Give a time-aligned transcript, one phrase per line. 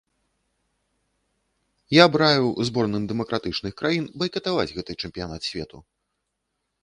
[1.95, 5.77] Я б раіў зборным дэмакратычных краін байкатаваць гэты чэмпіянат свету.